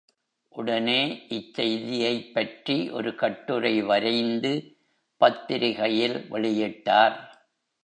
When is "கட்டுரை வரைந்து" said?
3.15-4.53